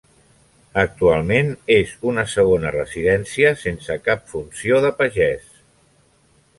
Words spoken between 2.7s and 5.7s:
residència sense cap funció de pagès.